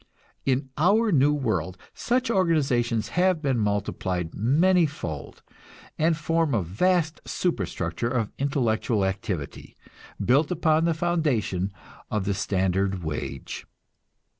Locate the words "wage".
13.03-13.67